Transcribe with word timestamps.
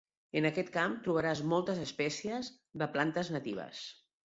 En 0.39 0.47
aquest 0.49 0.71
camp 0.77 0.95
trobaràs 1.09 1.43
moltes 1.53 1.85
espècies 1.85 2.53
de 2.85 2.93
plantes 2.97 3.35
natives. 3.41 3.89